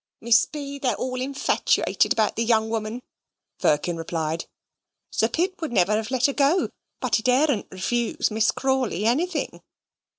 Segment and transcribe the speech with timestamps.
[0.19, 3.03] "Miss B., they are all infatyated about that young woman,"
[3.59, 4.45] Firkin replied.
[5.11, 9.61] "Sir Pitt wouldn't have let her go, but he daredn't refuse Miss Crawley anything.